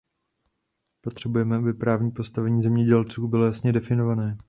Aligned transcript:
Potřebujeme, 1.01 1.55
aby 1.57 1.73
právní 1.73 2.11
postavení 2.11 2.61
zemědělců 2.63 3.27
bylo 3.27 3.45
jasně 3.45 3.71
definované. 3.73 4.37